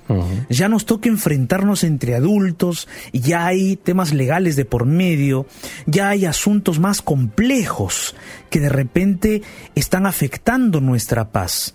Ya 0.49 0.69
nos 0.69 0.85
toca 0.85 1.09
enfrentarnos 1.09 1.83
entre 1.83 2.15
adultos, 2.15 2.87
ya 3.13 3.45
hay 3.45 3.75
temas 3.75 4.13
legales 4.13 4.55
de 4.55 4.65
por 4.65 4.85
medio, 4.85 5.47
ya 5.85 6.09
hay 6.09 6.25
asuntos 6.25 6.79
más 6.79 7.01
complejos 7.01 8.15
que 8.49 8.59
de 8.59 8.69
repente 8.69 9.41
están 9.75 10.05
afectando 10.05 10.81
nuestra 10.81 11.31
paz 11.31 11.73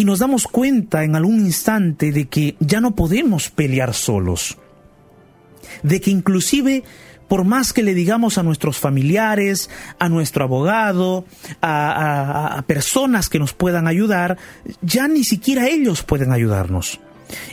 y 0.00 0.04
nos 0.06 0.20
damos 0.20 0.46
cuenta 0.46 1.04
en 1.04 1.14
algún 1.14 1.40
instante 1.40 2.10
de 2.10 2.26
que 2.26 2.56
ya 2.58 2.80
no 2.80 2.94
podemos 2.94 3.50
pelear 3.50 3.92
solos, 3.92 4.56
de 5.82 6.00
que 6.00 6.10
inclusive 6.10 6.84
por 7.28 7.44
más 7.44 7.74
que 7.74 7.82
le 7.82 7.92
digamos 7.92 8.38
a 8.38 8.42
nuestros 8.42 8.78
familiares, 8.78 9.68
a 9.98 10.08
nuestro 10.08 10.44
abogado, 10.44 11.26
a, 11.60 12.64
personas 12.66 13.28
que 13.28 13.38
nos 13.38 13.52
puedan 13.52 13.86
ayudar, 13.86 14.38
ya 14.80 15.06
ni 15.06 15.22
siquiera 15.22 15.68
ellos 15.68 16.02
pueden 16.02 16.32
ayudarnos. 16.32 16.98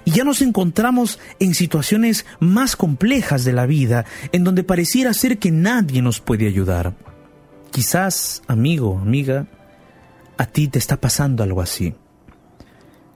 Y 0.05 0.11
ya 0.11 0.23
nos 0.23 0.41
encontramos 0.41 1.19
en 1.41 1.53
situaciones 1.53 2.25
más 2.39 2.77
complejas 2.77 3.43
de 3.43 3.51
la 3.51 3.65
vida, 3.65 4.05
en 4.31 4.45
donde 4.45 4.63
pareciera 4.63 5.13
ser 5.13 5.37
que 5.37 5.51
nadie 5.51 6.01
nos 6.01 6.21
puede 6.21 6.47
ayudar. 6.47 6.93
Quizás, 7.71 8.41
amigo, 8.47 8.97
amiga, 9.01 9.47
a 10.37 10.45
ti 10.45 10.69
te 10.69 10.79
está 10.79 10.95
pasando 10.95 11.43
algo 11.43 11.61
así. 11.61 11.93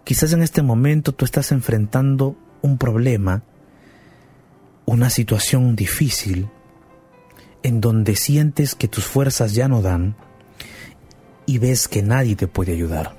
Quizás 0.04 0.34
en 0.34 0.42
este 0.42 0.62
momento 0.62 1.12
tú 1.12 1.26
estás 1.26 1.52
enfrentando 1.52 2.36
un 2.62 2.78
problema, 2.78 3.44
una 4.86 5.10
situación 5.10 5.76
difícil, 5.76 6.50
en 7.64 7.82
donde 7.82 8.16
sientes 8.16 8.76
que 8.76 8.88
tus 8.88 9.06
fuerzas 9.06 9.54
ya 9.54 9.68
no 9.68 9.82
dan 9.82 10.16
y 11.46 11.60
ves 11.60 11.88
que 11.88 12.02
nadie 12.02 12.36
te 12.36 12.48
puede 12.48 12.74
ayudar. 12.74 13.16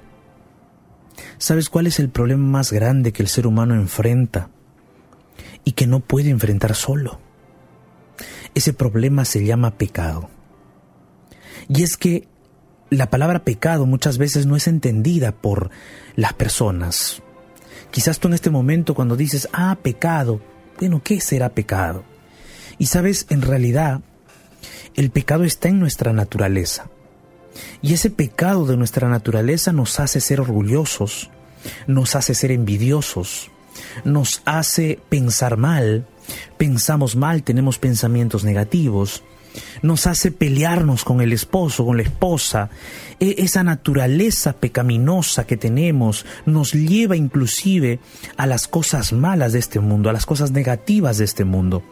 ¿Sabes 1.39 1.69
cuál 1.69 1.87
es 1.87 1.99
el 1.99 2.09
problema 2.09 2.45
más 2.45 2.73
grande 2.73 3.13
que 3.13 3.23
el 3.23 3.29
ser 3.29 3.47
humano 3.47 3.75
enfrenta 3.75 4.51
y 5.65 5.73
que 5.73 5.87
no 5.87 6.01
puede 6.01 6.31
enfrentar 6.31 6.75
solo? 6.75 7.21
Ese 8.55 8.73
problema 8.73 9.25
se 9.25 9.45
llama 9.45 9.77
pecado. 9.77 10.29
Y 11.69 11.83
es 11.83 11.97
que 11.97 12.29
la 12.93 13.09
palabra 13.09 13.43
pecado 13.43 13.87
muchas 13.87 14.19
veces 14.19 14.45
no 14.45 14.55
es 14.55 14.67
entendida 14.67 15.33
por 15.33 15.71
las 16.15 16.35
personas. 16.35 17.23
Quizás 17.91 18.19
tú 18.19 18.29
en 18.29 18.35
este 18.35 18.51
momento 18.51 18.95
cuando 18.95 19.17
dices, 19.17 19.49
ah, 19.55 19.79
pecado, 19.83 20.41
bueno, 20.79 21.01
¿qué 21.03 21.19
será 21.19 21.49
pecado? 21.49 22.05
Y 22.77 22.87
sabes, 22.87 23.25
en 23.31 23.41
realidad, 23.41 24.03
el 24.95 25.11
pecado 25.11 25.45
está 25.45 25.71
en 25.71 25.81
nuestra 25.81 26.13
naturaleza. 26.13 26.91
Y 27.81 27.95
ese 27.95 28.11
pecado 28.11 28.67
de 28.67 28.77
nuestra 28.77 29.09
naturaleza 29.09 29.73
nos 29.73 29.99
hace 29.99 30.21
ser 30.21 30.43
orgullosos, 30.43 31.31
nos 31.87 32.15
hace 32.15 32.35
ser 32.35 32.51
envidiosos, 32.51 33.51
nos 34.05 34.43
hace 34.45 34.99
pensar 35.09 35.57
mal, 35.57 36.07
pensamos 36.59 37.17
mal, 37.17 37.43
tenemos 37.43 37.79
pensamientos 37.79 38.45
negativos, 38.45 39.23
nos 39.83 40.07
hace 40.07 40.31
pelearnos 40.31 41.05
con 41.05 41.21
el 41.21 41.33
esposo, 41.33 41.85
con 41.85 41.97
la 41.97 42.03
esposa. 42.03 42.71
E, 43.21 43.37
esa 43.39 43.63
naturaleza 43.63 44.55
pecaminosa 44.55 45.47
que 45.47 45.57
tenemos 45.57 46.25
nos 46.47 46.73
lleva 46.73 47.17
inclusive 47.17 48.01
a 48.37 48.47
las 48.47 48.69
cosas 48.69 49.13
malas 49.13 49.53
de 49.53 49.59
este 49.59 49.81
mundo, 49.81 50.11
a 50.11 50.13
las 50.13 50.27
cosas 50.27 50.51
negativas 50.51 51.19
de 51.19 51.25
este 51.25 51.45
mundo. 51.45 51.83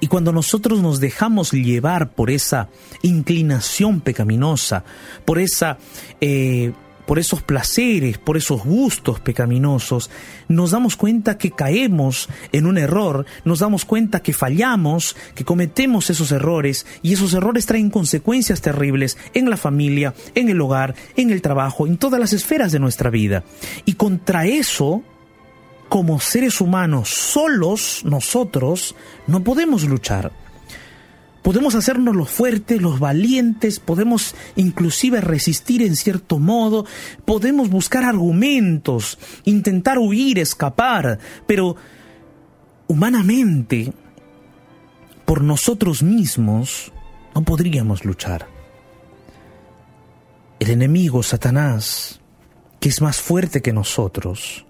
Y 0.00 0.06
cuando 0.06 0.32
nosotros 0.32 0.80
nos 0.80 1.00
dejamos 1.00 1.50
llevar 1.52 2.10
por 2.10 2.30
esa 2.30 2.68
inclinación 3.02 4.00
pecaminosa, 4.00 4.84
por 5.24 5.38
esa 5.40 5.78
eh, 6.20 6.72
por 7.08 7.18
esos 7.18 7.42
placeres, 7.42 8.18
por 8.18 8.36
esos 8.36 8.62
gustos 8.62 9.18
pecaminosos, 9.18 10.10
nos 10.46 10.72
damos 10.72 10.94
cuenta 10.94 11.38
que 11.38 11.52
caemos 11.52 12.28
en 12.52 12.66
un 12.66 12.76
error, 12.76 13.24
nos 13.46 13.60
damos 13.60 13.86
cuenta 13.86 14.20
que 14.20 14.34
fallamos, 14.34 15.16
que 15.34 15.42
cometemos 15.42 16.10
esos 16.10 16.32
errores 16.32 16.84
y 17.00 17.14
esos 17.14 17.32
errores 17.32 17.64
traen 17.64 17.88
consecuencias 17.88 18.60
terribles 18.60 19.16
en 19.32 19.48
la 19.48 19.56
familia, 19.56 20.12
en 20.34 20.50
el 20.50 20.60
hogar, 20.60 20.94
en 21.16 21.30
el 21.30 21.40
trabajo, 21.40 21.86
en 21.86 21.96
todas 21.96 22.20
las 22.20 22.34
esferas 22.34 22.72
de 22.72 22.78
nuestra 22.78 23.08
vida. 23.08 23.42
Y 23.86 23.94
contra 23.94 24.44
eso, 24.44 25.02
como 25.88 26.20
seres 26.20 26.60
humanos, 26.60 27.08
solos 27.08 28.02
nosotros, 28.04 28.94
no 29.26 29.42
podemos 29.42 29.84
luchar. 29.84 30.30
Podemos 31.42 31.74
hacernos 31.74 32.16
los 32.16 32.30
fuertes, 32.30 32.82
los 32.82 32.98
valientes, 32.98 33.80
podemos 33.80 34.34
inclusive 34.56 35.20
resistir 35.20 35.82
en 35.82 35.96
cierto 35.96 36.38
modo, 36.38 36.84
podemos 37.24 37.70
buscar 37.70 38.04
argumentos, 38.04 39.18
intentar 39.44 39.98
huir, 39.98 40.38
escapar, 40.38 41.18
pero 41.46 41.76
humanamente, 42.88 43.92
por 45.24 45.42
nosotros 45.42 46.02
mismos, 46.02 46.92
no 47.34 47.42
podríamos 47.42 48.04
luchar. 48.04 48.48
El 50.58 50.70
enemigo, 50.70 51.22
Satanás, 51.22 52.20
que 52.80 52.88
es 52.88 53.00
más 53.00 53.20
fuerte 53.20 53.62
que 53.62 53.72
nosotros, 53.72 54.66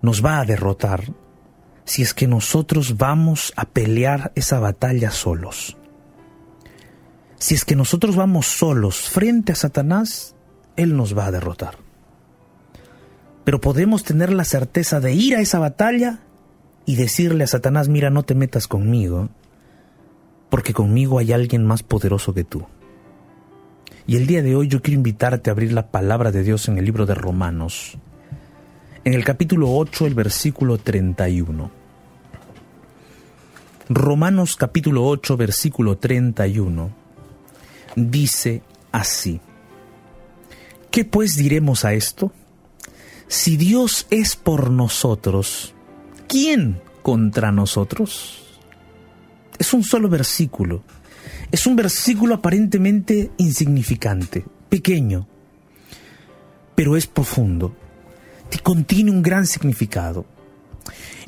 nos 0.00 0.24
va 0.24 0.40
a 0.40 0.44
derrotar 0.44 1.12
si 1.90 2.02
es 2.02 2.14
que 2.14 2.28
nosotros 2.28 2.98
vamos 2.98 3.52
a 3.56 3.64
pelear 3.64 4.30
esa 4.36 4.60
batalla 4.60 5.10
solos. 5.10 5.76
Si 7.36 7.56
es 7.56 7.64
que 7.64 7.74
nosotros 7.74 8.14
vamos 8.14 8.46
solos 8.46 9.10
frente 9.10 9.50
a 9.50 9.56
Satanás, 9.56 10.36
Él 10.76 10.96
nos 10.96 11.18
va 11.18 11.26
a 11.26 11.32
derrotar. 11.32 11.78
Pero 13.42 13.60
podemos 13.60 14.04
tener 14.04 14.32
la 14.32 14.44
certeza 14.44 15.00
de 15.00 15.14
ir 15.14 15.34
a 15.34 15.40
esa 15.40 15.58
batalla 15.58 16.20
y 16.86 16.94
decirle 16.94 17.42
a 17.42 17.48
Satanás, 17.48 17.88
mira, 17.88 18.08
no 18.08 18.22
te 18.22 18.36
metas 18.36 18.68
conmigo, 18.68 19.28
porque 20.48 20.72
conmigo 20.72 21.18
hay 21.18 21.32
alguien 21.32 21.66
más 21.66 21.82
poderoso 21.82 22.32
que 22.32 22.44
tú. 22.44 22.68
Y 24.06 24.14
el 24.14 24.28
día 24.28 24.44
de 24.44 24.54
hoy 24.54 24.68
yo 24.68 24.80
quiero 24.80 24.98
invitarte 24.98 25.50
a 25.50 25.54
abrir 25.54 25.72
la 25.72 25.90
palabra 25.90 26.30
de 26.30 26.44
Dios 26.44 26.68
en 26.68 26.78
el 26.78 26.84
libro 26.84 27.04
de 27.04 27.16
Romanos, 27.16 27.98
en 29.02 29.14
el 29.14 29.24
capítulo 29.24 29.74
8, 29.74 30.06
el 30.06 30.14
versículo 30.14 30.78
31. 30.78 31.79
Romanos 33.92 34.54
capítulo 34.54 35.04
8, 35.04 35.36
versículo 35.36 35.98
31, 35.98 36.94
dice 37.96 38.62
así. 38.92 39.40
¿Qué 40.92 41.04
pues 41.04 41.34
diremos 41.34 41.84
a 41.84 41.92
esto? 41.94 42.32
Si 43.26 43.56
Dios 43.56 44.06
es 44.10 44.36
por 44.36 44.70
nosotros, 44.70 45.74
¿quién 46.28 46.80
contra 47.02 47.50
nosotros? 47.50 48.60
Es 49.58 49.74
un 49.74 49.82
solo 49.82 50.08
versículo. 50.08 50.84
Es 51.50 51.66
un 51.66 51.74
versículo 51.74 52.36
aparentemente 52.36 53.32
insignificante, 53.38 54.46
pequeño, 54.68 55.26
pero 56.76 56.96
es 56.96 57.08
profundo. 57.08 57.74
Contiene 58.62 59.10
un 59.10 59.20
gran 59.20 59.48
significado. 59.48 60.26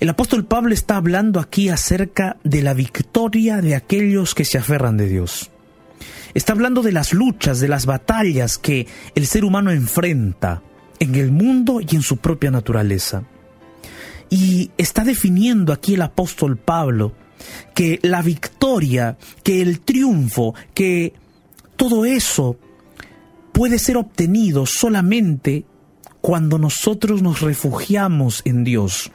El 0.02 0.08
apóstol 0.08 0.44
Pablo 0.44 0.74
está 0.74 0.96
hablando 0.96 1.38
aquí 1.38 1.68
acerca 1.68 2.36
de 2.42 2.60
la 2.60 2.74
victoria 2.74 3.60
de 3.60 3.76
aquellos 3.76 4.34
que 4.34 4.44
se 4.44 4.58
aferran 4.58 4.96
de 4.96 5.08
Dios. 5.08 5.52
Está 6.34 6.54
hablando 6.54 6.82
de 6.82 6.90
las 6.90 7.12
luchas, 7.12 7.60
de 7.60 7.68
las 7.68 7.86
batallas 7.86 8.58
que 8.58 8.88
el 9.14 9.28
ser 9.28 9.44
humano 9.44 9.70
enfrenta 9.70 10.60
en 10.98 11.14
el 11.14 11.30
mundo 11.30 11.80
y 11.80 11.94
en 11.94 12.02
su 12.02 12.16
propia 12.16 12.50
naturaleza. 12.50 13.22
Y 14.28 14.72
está 14.76 15.04
definiendo 15.04 15.72
aquí 15.72 15.94
el 15.94 16.02
apóstol 16.02 16.56
Pablo 16.56 17.12
que 17.72 18.00
la 18.02 18.22
victoria, 18.22 19.16
que 19.44 19.62
el 19.62 19.78
triunfo, 19.82 20.52
que 20.74 21.12
todo 21.76 22.06
eso 22.06 22.56
puede 23.52 23.78
ser 23.78 23.98
obtenido 23.98 24.66
solamente 24.66 25.64
cuando 26.20 26.58
nosotros 26.58 27.22
nos 27.22 27.40
refugiamos 27.40 28.42
en 28.44 28.64
Dios 28.64 29.12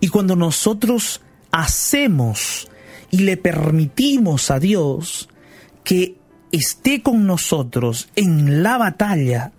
y 0.00 0.08
cuando 0.08 0.36
nosotros 0.36 1.20
hacemos 1.50 2.68
y 3.10 3.18
le 3.18 3.36
permitimos 3.36 4.50
a 4.50 4.58
Dios 4.58 5.28
que 5.84 6.16
esté 6.52 7.02
con 7.02 7.26
nosotros 7.26 8.08
en 8.16 8.62
la 8.62 8.78
batalla 8.78 9.52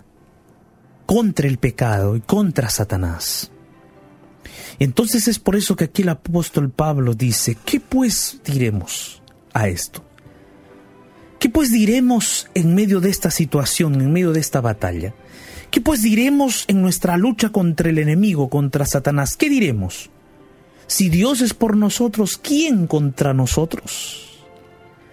contra 1.06 1.48
el 1.48 1.58
pecado 1.58 2.16
y 2.16 2.20
contra 2.20 2.70
Satanás. 2.70 3.50
Entonces 4.78 5.28
es 5.28 5.38
por 5.38 5.56
eso 5.56 5.76
que 5.76 5.84
aquí 5.84 6.02
el 6.02 6.08
apóstol 6.08 6.70
Pablo 6.70 7.14
dice, 7.14 7.56
¿qué 7.64 7.80
pues 7.80 8.40
diremos 8.44 9.22
a 9.52 9.68
esto? 9.68 10.04
¿Qué 11.38 11.48
pues 11.48 11.72
diremos 11.72 12.48
en 12.54 12.74
medio 12.74 13.00
de 13.00 13.10
esta 13.10 13.30
situación, 13.30 14.00
en 14.00 14.12
medio 14.12 14.32
de 14.32 14.40
esta 14.40 14.60
batalla? 14.60 15.14
¿Qué 15.70 15.80
pues 15.80 16.02
diremos 16.02 16.64
en 16.66 16.82
nuestra 16.82 17.16
lucha 17.16 17.50
contra 17.50 17.90
el 17.90 17.98
enemigo, 17.98 18.50
contra 18.50 18.84
Satanás? 18.86 19.36
¿Qué 19.36 19.48
diremos? 19.48 20.10
Si 20.88 21.08
Dios 21.08 21.42
es 21.42 21.54
por 21.54 21.76
nosotros, 21.76 22.36
¿quién 22.42 22.88
contra 22.88 23.32
nosotros? 23.34 24.40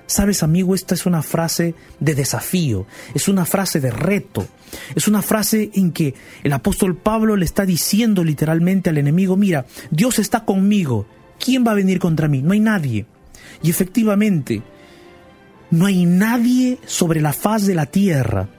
Sabes, 0.08 0.42
amigo, 0.42 0.74
esta 0.74 0.96
es 0.96 1.06
una 1.06 1.22
frase 1.22 1.76
de 2.00 2.16
desafío, 2.16 2.88
es 3.14 3.28
una 3.28 3.46
frase 3.46 3.80
de 3.80 3.92
reto, 3.92 4.48
es 4.96 5.08
una 5.08 5.22
frase 5.22 5.70
en 5.76 5.92
que 5.92 6.16
el 6.44 6.54
apóstol 6.54 6.96
Pablo 6.96 7.36
le 7.36 7.46
está 7.46 7.64
diciendo 7.64 8.24
literalmente 8.24 8.90
al 8.90 8.98
enemigo, 8.98 9.38
mira, 9.38 9.68
Dios 9.92 10.18
está 10.18 10.44
conmigo, 10.44 11.06
¿quién 11.40 11.68
va 11.68 11.74
a 11.74 11.76
venir 11.76 12.00
contra 12.00 12.28
mí? 12.28 12.42
No 12.42 12.54
hay 12.54 12.62
nadie. 12.62 13.06
Y 13.62 13.70
efectivamente, 13.70 14.64
no 15.70 15.86
hay 15.86 16.06
nadie 16.06 16.80
sobre 16.88 17.22
la 17.22 17.34
faz 17.34 17.68
de 17.68 17.76
la 17.76 17.86
tierra 17.86 18.50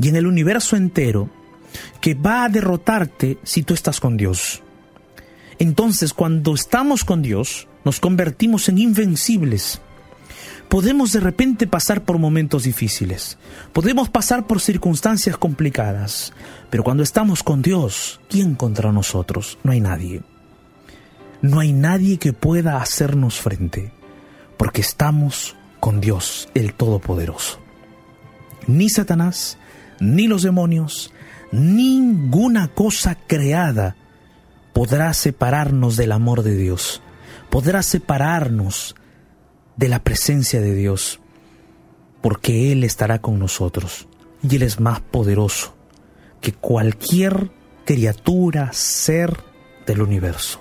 y 0.00 0.08
en 0.08 0.16
el 0.16 0.26
universo 0.26 0.76
entero 0.76 1.28
que 2.00 2.14
va 2.14 2.44
a 2.44 2.48
derrotarte 2.48 3.38
si 3.42 3.62
tú 3.62 3.74
estás 3.74 4.00
con 4.00 4.16
Dios. 4.16 4.62
Entonces, 5.58 6.14
cuando 6.14 6.54
estamos 6.54 7.04
con 7.04 7.22
Dios, 7.22 7.68
nos 7.84 8.00
convertimos 8.00 8.68
en 8.68 8.78
invencibles 8.78 9.80
podemos 10.70 11.10
de 11.10 11.18
repente 11.18 11.66
pasar 11.66 12.04
por 12.04 12.18
momentos 12.18 12.62
difíciles, 12.62 13.38
podemos 13.72 14.08
pasar 14.08 14.46
por 14.46 14.60
circunstancias 14.60 15.36
complicadas, 15.36 16.32
pero 16.70 16.84
cuando 16.84 17.02
estamos 17.02 17.42
con 17.42 17.60
Dios, 17.60 18.20
¿quién 18.30 18.54
contra 18.54 18.92
nosotros? 18.92 19.58
No 19.64 19.72
hay 19.72 19.80
nadie. 19.80 20.22
No 21.42 21.58
hay 21.58 21.72
nadie 21.72 22.18
que 22.18 22.32
pueda 22.32 22.80
hacernos 22.80 23.40
frente, 23.40 23.92
porque 24.56 24.80
estamos 24.80 25.56
con 25.80 26.00
Dios, 26.00 26.48
el 26.54 26.72
Todopoderoso. 26.72 27.58
Ni 28.68 28.88
Satanás, 28.90 29.58
ni 30.00 30.26
los 30.26 30.42
demonios, 30.42 31.12
ninguna 31.52 32.68
cosa 32.68 33.14
creada 33.14 33.96
podrá 34.72 35.12
separarnos 35.14 35.96
del 35.96 36.12
amor 36.12 36.42
de 36.42 36.56
Dios, 36.56 37.02
podrá 37.50 37.82
separarnos 37.82 38.96
de 39.76 39.88
la 39.88 40.02
presencia 40.02 40.60
de 40.60 40.74
Dios, 40.74 41.20
porque 42.20 42.72
Él 42.72 42.84
estará 42.84 43.20
con 43.20 43.38
nosotros 43.38 44.08
y 44.42 44.56
Él 44.56 44.62
es 44.62 44.80
más 44.80 45.00
poderoso 45.00 45.74
que 46.40 46.52
cualquier 46.52 47.50
criatura, 47.84 48.72
ser 48.72 49.36
del 49.86 50.02
universo. 50.02 50.60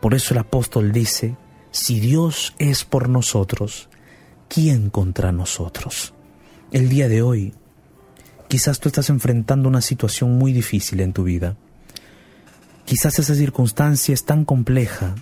Por 0.00 0.14
eso 0.14 0.34
el 0.34 0.38
apóstol 0.38 0.92
dice, 0.92 1.36
si 1.70 2.00
Dios 2.00 2.54
es 2.58 2.84
por 2.84 3.08
nosotros, 3.08 3.88
¿quién 4.48 4.90
contra 4.90 5.32
nosotros? 5.32 6.12
El 6.72 6.88
día 6.88 7.08
de 7.08 7.22
hoy, 7.22 7.54
quizás 8.52 8.80
tú 8.80 8.90
estás 8.90 9.08
enfrentando 9.08 9.66
una 9.66 9.80
situación 9.80 10.36
muy 10.36 10.52
difícil 10.52 11.00
en 11.00 11.14
tu 11.14 11.24
vida. 11.24 11.56
Quizás 12.84 13.18
esa 13.18 13.34
circunstancia 13.34 14.12
es 14.12 14.26
tan 14.26 14.44
compleja, 14.44 15.14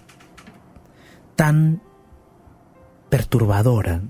tan 1.36 1.80
perturbadora 3.08 4.02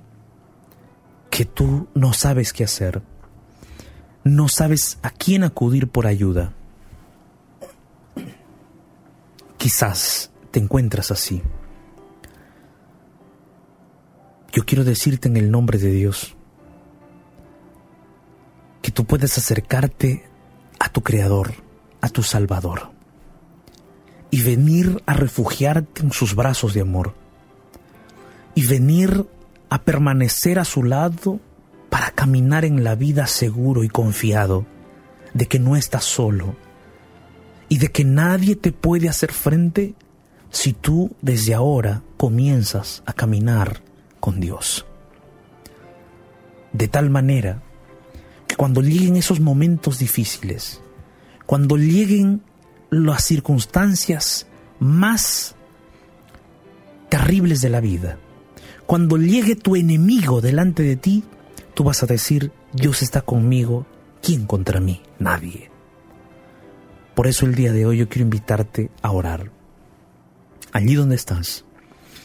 que 1.28 1.44
tú 1.44 1.87
no 1.92 2.14
sabes 2.14 2.54
qué 2.54 2.64
hacer, 2.64 3.02
no 4.24 4.48
sabes 4.48 4.98
a 5.02 5.11
quién 5.11 5.44
acudir 5.44 5.88
por 5.88 6.06
ayuda. 6.06 6.54
Quizás 9.59 10.30
te 10.50 10.61
encuentras 10.61 11.11
así. 11.11 11.42
Yo 14.50 14.64
quiero 14.64 14.83
decirte 14.83 15.28
en 15.28 15.37
el 15.37 15.50
nombre 15.50 15.78
de 15.78 15.90
Dios 15.90 16.38
tú 18.90 19.05
puedes 19.05 19.37
acercarte 19.37 20.24
a 20.79 20.88
tu 20.88 21.03
Creador, 21.03 21.55
a 22.00 22.09
tu 22.09 22.22
Salvador, 22.22 22.90
y 24.31 24.42
venir 24.42 25.03
a 25.07 25.14
refugiarte 25.14 26.03
en 26.03 26.12
sus 26.12 26.35
brazos 26.35 26.74
de 26.74 26.81
amor 26.81 27.14
y 28.55 28.66
venir 28.66 29.26
a 29.68 29.83
permanecer 29.83 30.59
a 30.59 30.64
su 30.64 30.83
lado 30.83 31.40
para 31.88 32.11
caminar 32.11 32.64
en 32.64 32.85
la 32.85 32.94
vida 32.94 33.26
seguro 33.26 33.85
y 33.85 33.88
confiado 33.88 34.66
de 35.35 35.46
que 35.46 35.59
no 35.59 35.76
estás 35.76 36.05
solo 36.05 36.57
y 37.68 37.79
de 37.79 37.88
que 37.88 38.05
nadie 38.05 38.57
te 38.57 38.72
puede 38.72 39.09
hacer 39.09 39.33
frente 39.33 39.94
si 40.50 40.72
tú 40.72 41.16
desde 41.22 41.55
ahora 41.55 42.03
comienzas 42.16 43.03
a 43.07 43.12
caminar 43.12 43.81
con 44.18 44.40
Dios. 44.40 44.87
De 46.72 46.88
tal 46.88 47.11
manera 47.11 47.62
que 48.50 48.56
cuando 48.56 48.80
lleguen 48.80 49.14
esos 49.14 49.38
momentos 49.38 50.00
difíciles, 50.00 50.80
cuando 51.46 51.76
lleguen 51.76 52.42
las 52.90 53.24
circunstancias 53.24 54.48
más 54.80 55.54
terribles 57.08 57.60
de 57.60 57.68
la 57.68 57.80
vida, 57.80 58.18
cuando 58.86 59.18
llegue 59.18 59.54
tu 59.54 59.76
enemigo 59.76 60.40
delante 60.40 60.82
de 60.82 60.96
ti, 60.96 61.22
tú 61.74 61.84
vas 61.84 62.02
a 62.02 62.06
decir, 62.06 62.50
Dios 62.72 63.02
está 63.02 63.20
conmigo, 63.22 63.86
¿quién 64.20 64.46
contra 64.46 64.80
mí? 64.80 65.00
Nadie. 65.20 65.70
Por 67.14 67.28
eso 67.28 67.46
el 67.46 67.54
día 67.54 67.72
de 67.72 67.86
hoy 67.86 67.98
yo 67.98 68.08
quiero 68.08 68.24
invitarte 68.24 68.90
a 69.00 69.12
orar. 69.12 69.52
Allí 70.72 70.96
donde 70.96 71.14
estás, 71.14 71.64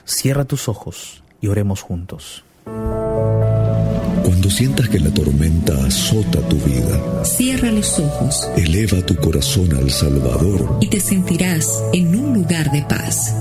cierra 0.05 0.45
tus 0.45 0.69
ojos 0.69 1.23
y 1.39 1.49
oremos 1.49 1.83
juntos. 1.83 2.43
Cuando 4.45 4.57
sientas 4.59 4.89
que 4.89 4.99
la 4.99 5.11
tormenta 5.11 5.73
azota 5.87 6.39
tu 6.47 6.57
vida, 6.57 7.25
cierra 7.25 7.71
los 7.71 7.97
ojos, 7.97 8.47
eleva 8.55 9.03
tu 9.03 9.15
corazón 9.15 9.73
al 9.73 9.89
Salvador 9.89 10.77
y 10.81 10.87
te 10.87 10.99
sentirás 10.99 11.83
en 11.93 12.15
un 12.15 12.35
lugar 12.35 12.71
de 12.71 12.83
paz. 12.83 13.35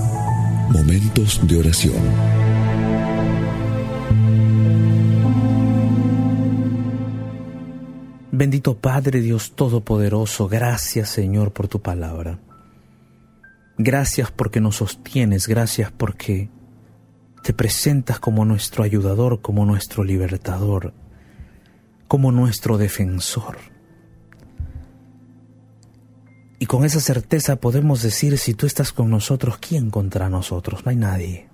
Momentos 0.67 1.47
de 1.47 1.59
oración. 1.59 1.93
Bendito 8.31 8.75
Padre 8.75 9.21
Dios 9.21 9.51
Todopoderoso, 9.55 10.47
gracias 10.47 11.09
Señor 11.09 11.53
por 11.53 11.67
tu 11.67 11.83
palabra. 11.83 12.39
Gracias 13.77 14.31
porque 14.31 14.59
nos 14.59 14.77
sostienes, 14.77 15.47
gracias 15.47 15.91
porque 15.91 16.49
te 17.45 17.53
presentas 17.53 18.19
como 18.19 18.43
nuestro 18.43 18.83
ayudador, 18.83 19.39
como 19.39 19.67
nuestro 19.67 20.03
libertador, 20.03 20.95
como 22.07 22.31
nuestro 22.31 22.79
defensor. 22.79 23.57
Y 26.57 26.65
con 26.65 26.85
esa 26.85 26.99
certeza 26.99 27.57
podemos 27.57 28.01
decir, 28.01 28.39
si 28.39 28.55
tú 28.55 28.65
estás 28.65 28.91
con 28.91 29.11
nosotros, 29.11 29.59
¿quién 29.59 29.91
contra 29.91 30.27
nosotros? 30.27 30.83
No 30.85 30.89
hay 30.89 30.95
nadie. 30.95 31.47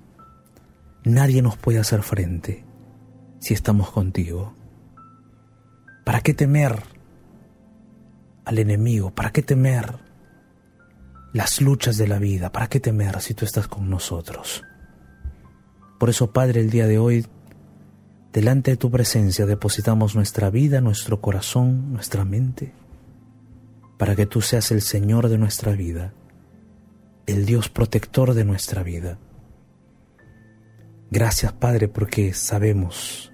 Nadie 1.04 1.42
nos 1.42 1.58
puede 1.58 1.80
hacer 1.80 2.04
frente 2.04 2.64
si 3.42 3.54
estamos 3.54 3.92
contigo. 3.92 4.56
¿Para 6.06 6.22
qué 6.22 6.34
temer 6.34 6.84
al 8.46 8.60
enemigo? 8.60 9.12
¿Para 9.14 9.32
qué 9.34 9.42
temer 9.42 10.00
las 11.34 11.60
luchas 11.60 11.98
de 11.98 12.08
la 12.08 12.18
vida? 12.18 12.54
¿Para 12.54 12.68
qué 12.68 12.80
temer 12.80 13.20
si 13.20 13.34
tú 13.34 13.44
estás 13.44 13.68
con 13.68 13.90
nosotros? 13.90 14.64
Por 16.02 16.10
eso, 16.10 16.32
Padre, 16.32 16.62
el 16.62 16.72
día 16.72 16.88
de 16.88 16.98
hoy, 16.98 17.28
delante 18.34 18.72
de 18.72 18.78
tu 18.78 18.90
presencia, 18.90 19.46
depositamos 19.46 20.16
nuestra 20.16 20.50
vida, 20.50 20.82
nuestro 20.82 21.22
corazón, 21.22 21.94
nuestra 21.94 22.26
mente, 22.26 22.74
para 24.00 24.16
que 24.16 24.26
tú 24.26 24.42
seas 24.42 24.72
el 24.72 24.82
Señor 24.82 25.30
de 25.30 25.38
nuestra 25.38 25.74
vida, 25.74 26.12
el 27.28 27.46
Dios 27.46 27.70
protector 27.70 28.34
de 28.34 28.46
nuestra 28.46 28.82
vida. 28.82 29.20
Gracias, 31.12 31.54
Padre, 31.54 31.88
porque 31.88 32.34
sabemos 32.34 33.32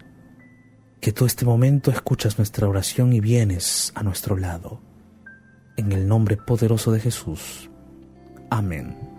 que 0.99 1.13
tú 1.13 1.25
este 1.25 1.45
momento 1.45 1.89
escuchas 1.89 2.37
nuestra 2.37 2.67
oración 2.67 3.13
y 3.13 3.21
vienes 3.21 3.93
a 3.95 4.03
nuestro 4.03 4.35
lado. 4.35 4.81
En 5.77 5.93
el 5.93 6.05
nombre 6.05 6.35
poderoso 6.35 6.91
de 6.91 6.99
Jesús. 6.99 7.69
Amén. 8.49 9.16